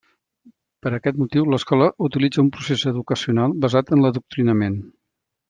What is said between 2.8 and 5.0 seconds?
educacional basat en l’adoctrinament.